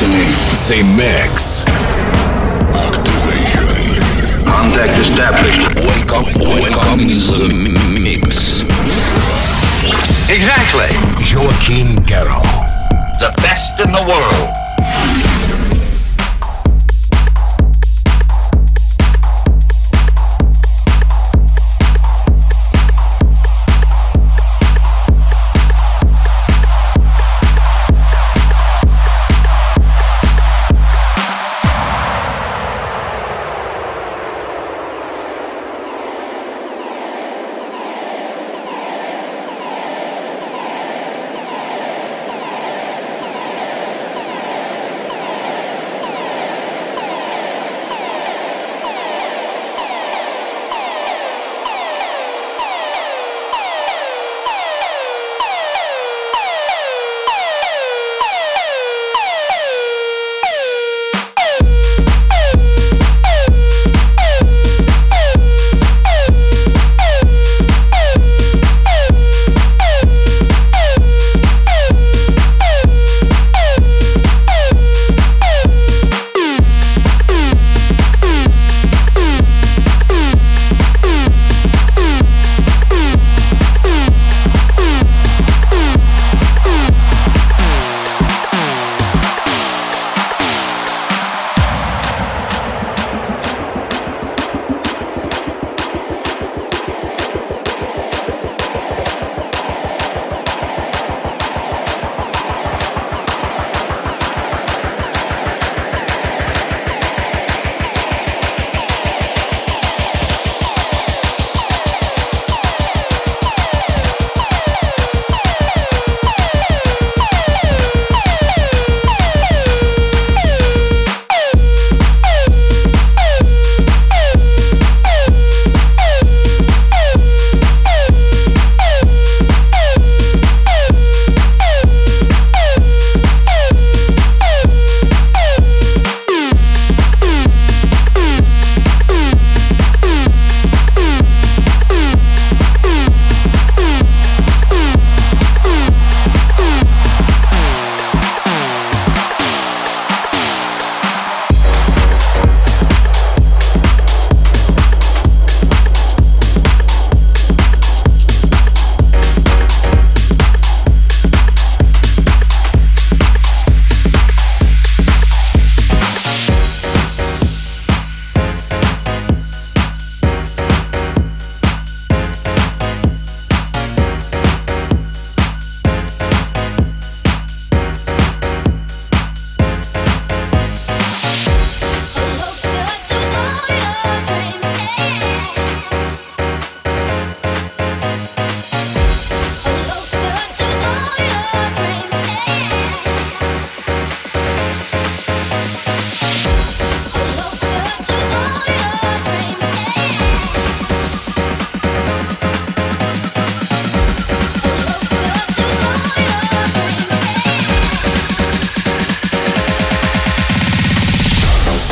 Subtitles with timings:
[0.00, 0.32] What's your name?
[0.54, 1.66] The Mix.
[2.72, 3.66] Activation.
[4.46, 5.76] Contact established.
[5.76, 8.62] Welcome, welcome in the mix.
[10.30, 10.88] Exactly.
[11.20, 12.66] Joachim Garraud.
[13.18, 14.59] The best in the world.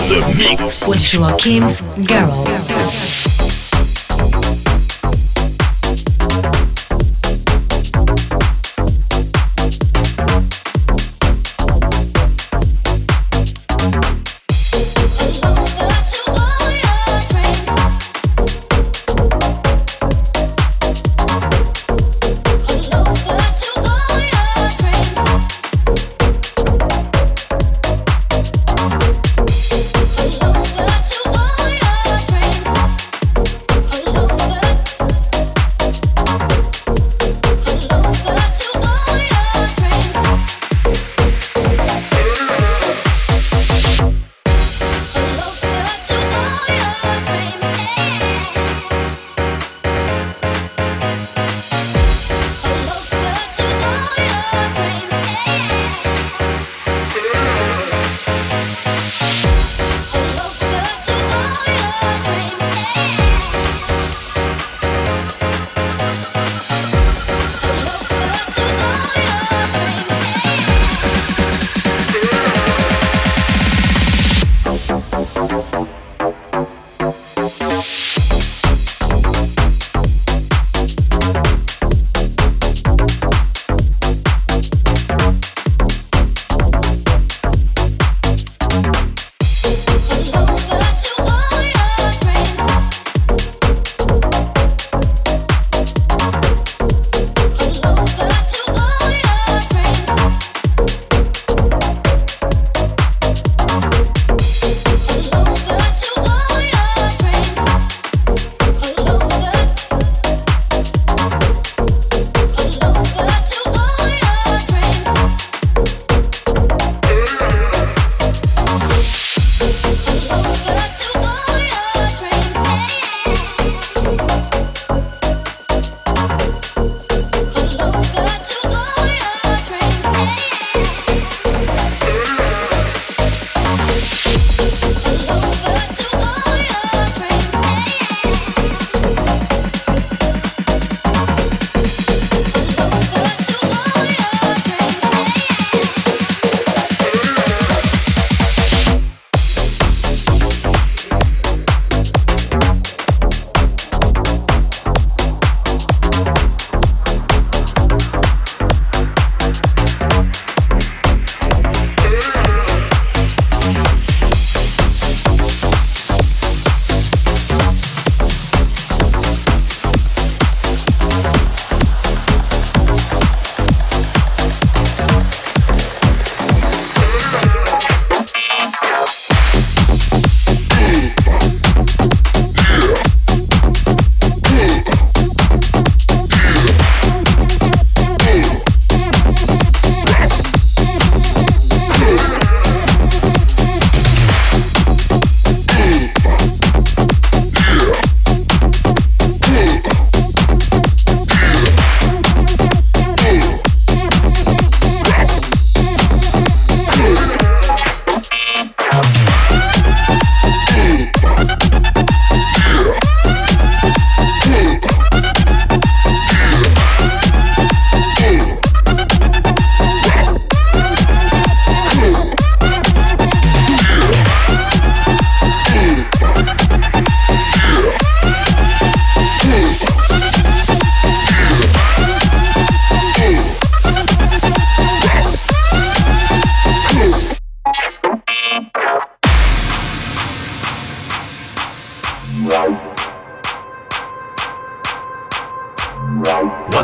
[0.08, 0.88] The Mix.
[0.88, 1.64] with Joachim
[2.06, 3.07] Garraud.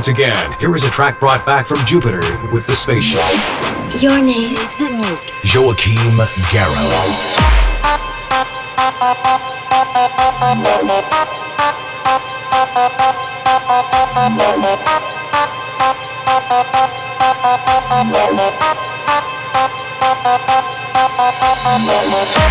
[0.05, 2.21] Once again, here is a track brought back from Jupiter
[2.53, 3.99] with the space shuttle.
[3.99, 4.91] Your name is
[5.43, 6.19] Joachim
[6.53, 7.41] Garraud.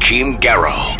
[0.00, 0.98] Joachim Garraud.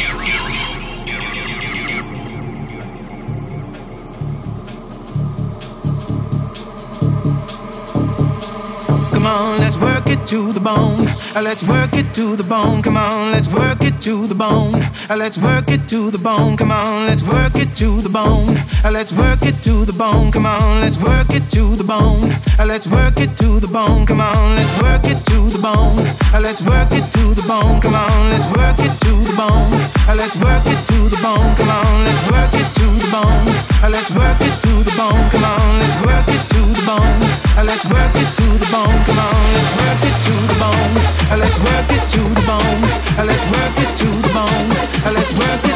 [9.13, 11.07] Come on, let's work it to the bone.
[11.35, 12.83] Uh, Let's work it to the bone.
[12.83, 14.75] Come on, let's work it to the bone.
[15.09, 16.57] Uh, Let's work it to the bone.
[16.57, 18.57] Come on, let's work it to the bone.
[18.85, 20.33] Uh, Let's work it to the bone.
[20.33, 22.31] Come on, let's work it to the bone.
[22.61, 24.05] Uh, Let's work it to the bone.
[24.05, 25.97] Come on, let's work it to the bone.
[26.29, 27.81] Uh, Let's work it to the bone.
[27.81, 29.73] Come on, let's work it to the bone.
[30.05, 31.49] Uh, Let's work it to the bone.
[31.57, 33.49] Come on, let's work it to the bone.
[33.81, 35.25] Uh, Let's work it to the bone.
[35.33, 37.17] Come on, let's work it to the bone.
[37.57, 38.99] Uh, Let's work it to the bone.
[39.09, 40.93] Come on, let's work it to the bone.
[41.33, 42.81] Uh, Let's work it to the bone.
[43.17, 44.69] Uh, Let's work it to the bone.
[45.09, 45.70] Uh, Let's work it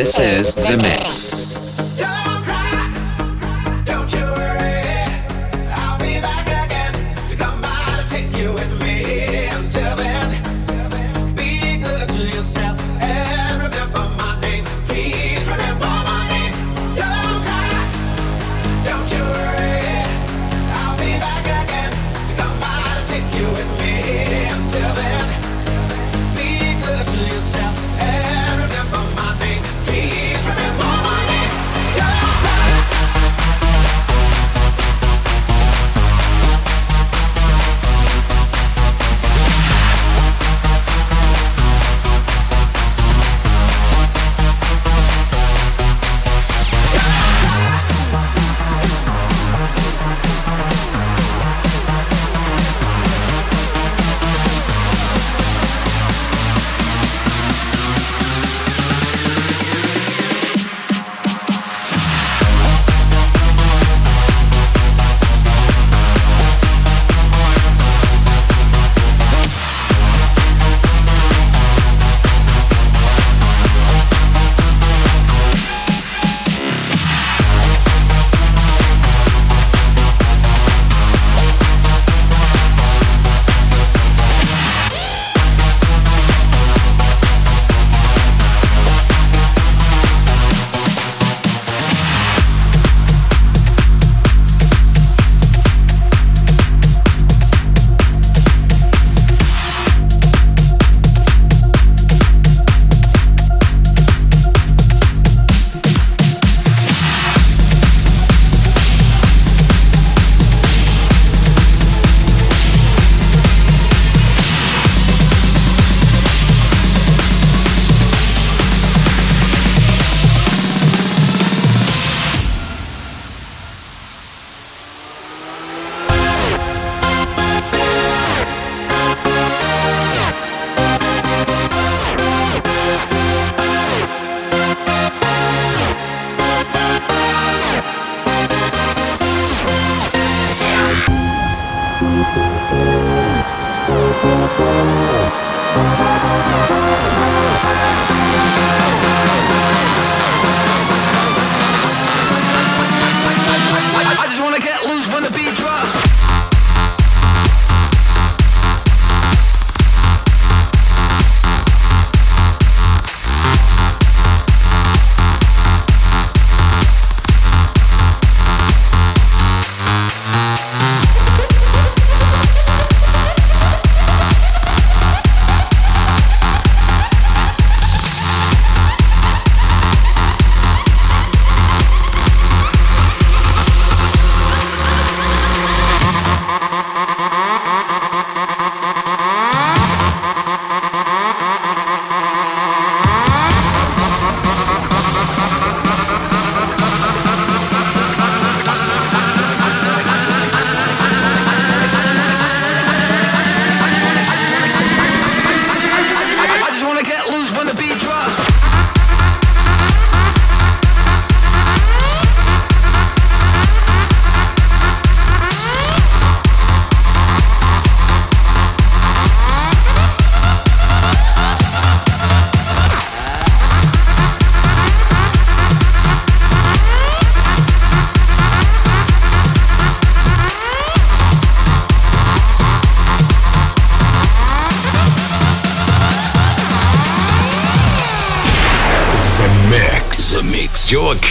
[0.00, 1.59] This is The Mix.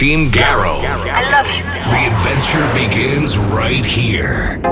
[0.00, 0.82] Joachim Garraud.
[1.10, 1.62] I love you.
[1.90, 4.69] The adventure begins right here.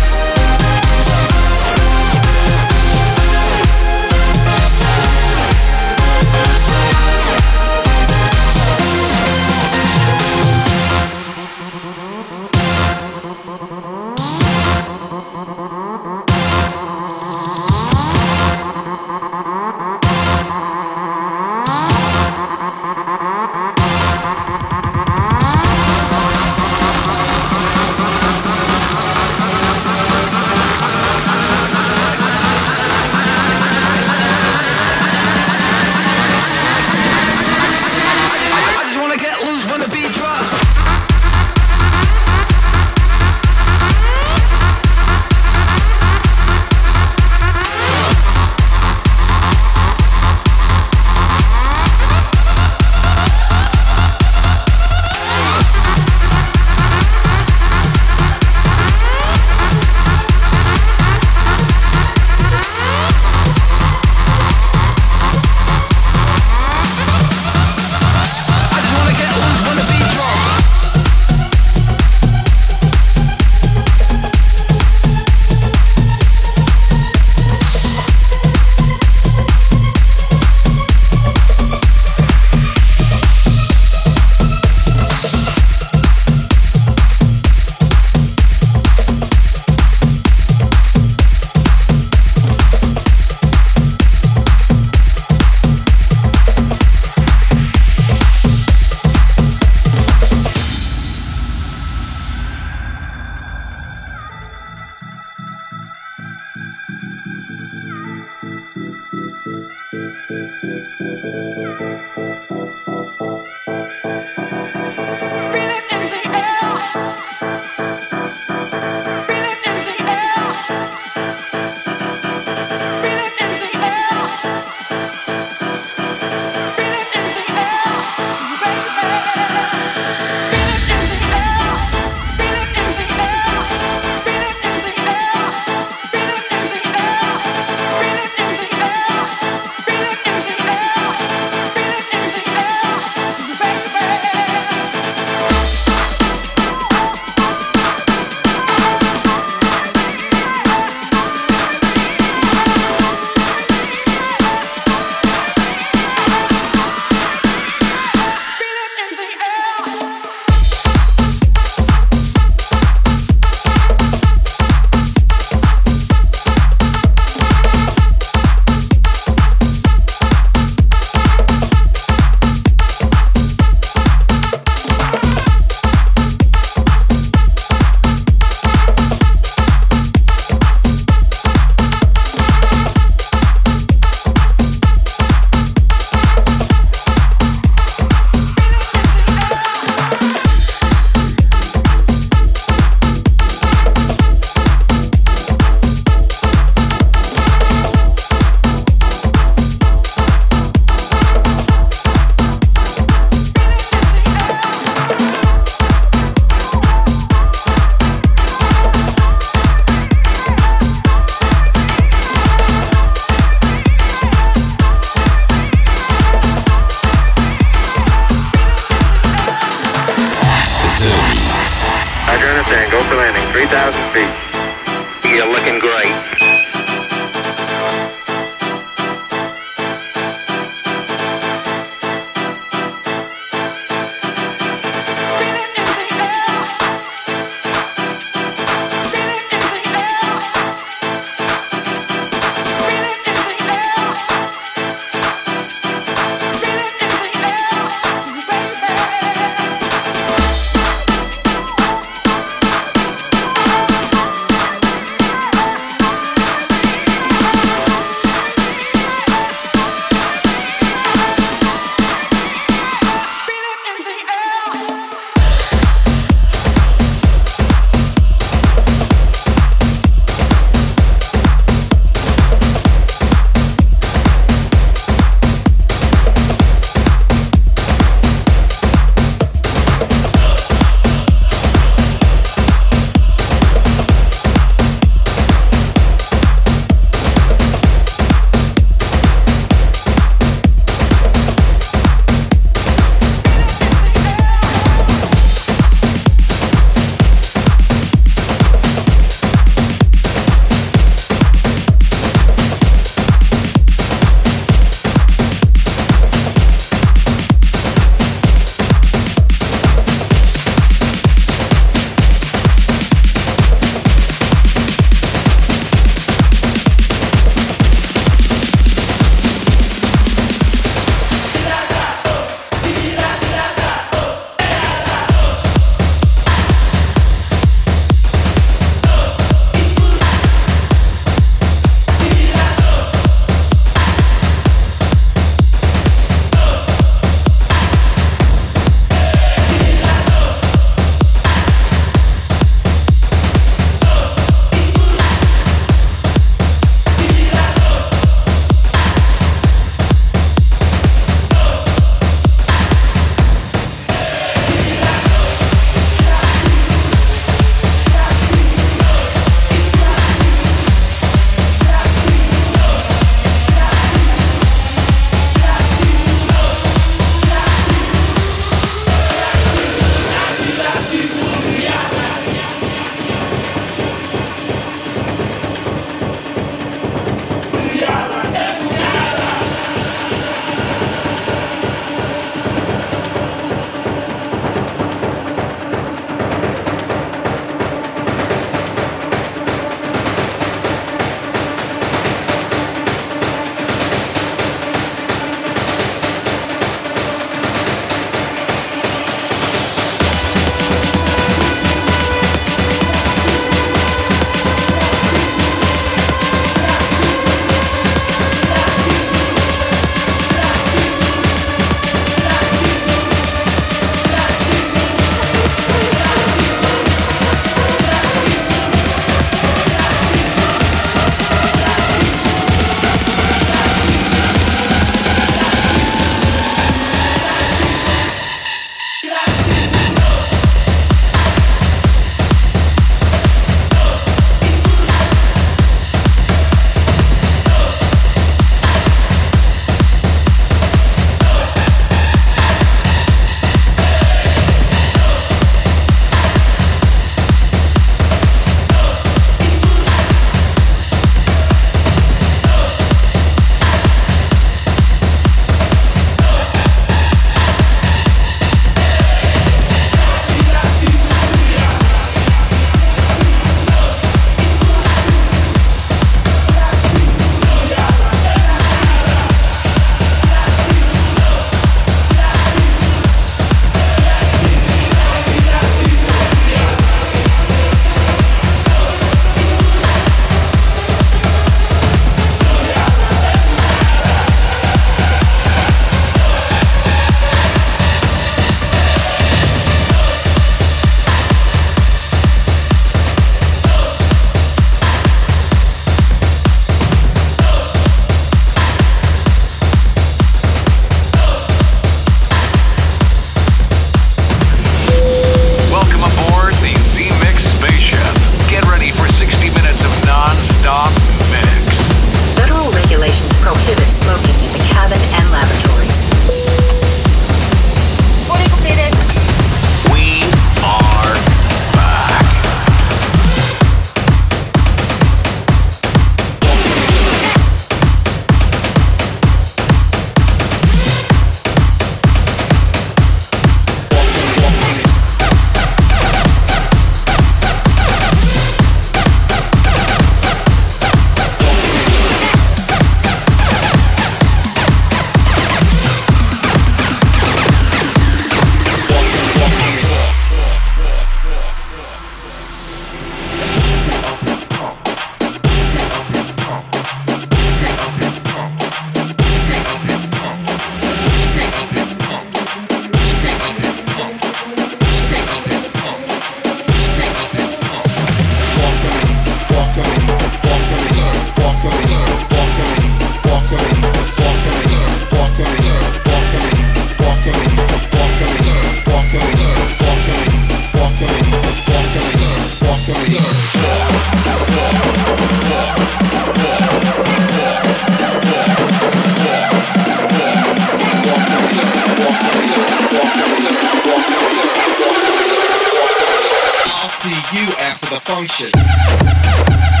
[597.53, 600.00] you after the function.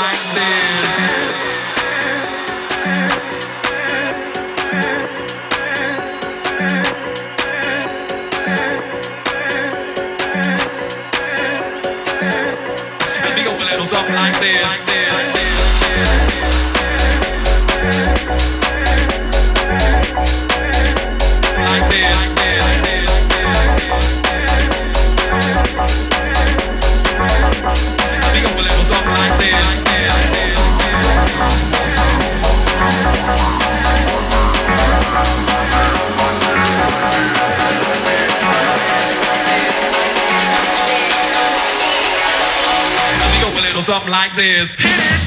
[0.00, 0.49] like this.
[43.90, 45.19] Something like this.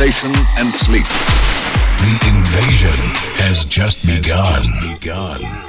[0.00, 1.02] And sleep.
[1.02, 2.88] The invasion
[3.42, 4.62] has just begun.
[4.62, 5.67] Just begun.